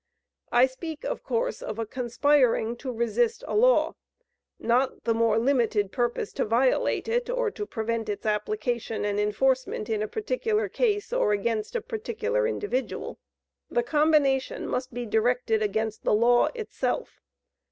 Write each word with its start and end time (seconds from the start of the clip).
I 0.51 0.65
speak, 0.65 1.03
of 1.03 1.21
course, 1.21 1.61
of 1.61 1.77
a 1.77 1.85
conspiring 1.85 2.75
to 2.77 2.91
resist 2.91 3.43
a 3.47 3.55
law, 3.55 3.93
not 4.57 5.03
the 5.03 5.13
more 5.13 5.37
limited 5.37 5.91
purpose 5.91 6.33
to 6.33 6.45
violate 6.45 7.07
it, 7.07 7.29
or 7.29 7.51
to 7.51 7.67
prevent 7.67 8.09
its 8.09 8.25
application 8.25 9.05
and 9.05 9.19
enforcement 9.19 9.91
in 9.91 10.01
a 10.01 10.07
particular 10.07 10.67
case, 10.69 11.13
or 11.13 11.33
against 11.33 11.75
a 11.75 11.81
particular 11.81 12.47
individual. 12.47 13.19
The 13.69 13.83
combination 13.83 14.65
must 14.67 14.91
be 14.91 15.05
directed 15.05 15.61
against 15.61 16.03
the 16.03 16.15
law 16.15 16.47
itself. 16.55 17.21